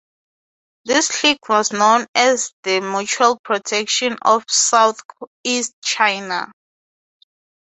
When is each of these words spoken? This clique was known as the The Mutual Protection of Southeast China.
This 0.83 1.15
clique 1.19 1.47
was 1.47 1.71
known 1.71 2.07
as 2.15 2.55
the 2.63 2.79
The 2.79 2.81
Mutual 2.91 3.37
Protection 3.43 4.17
of 4.23 4.43
Southeast 4.49 5.75
China. 5.83 6.51